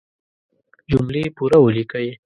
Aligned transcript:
جملې 0.91 1.23
پوره 1.35 1.57
وليکئ! 1.61 2.09